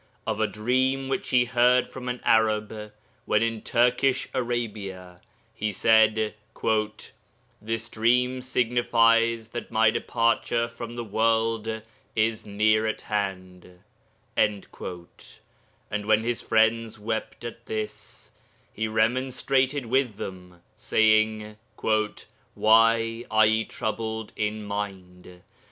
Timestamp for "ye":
23.45-23.65